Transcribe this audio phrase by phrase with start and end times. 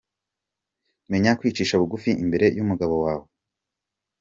[1.11, 3.27] Menya kwicisha bugufi imbere y’umugabo wawe.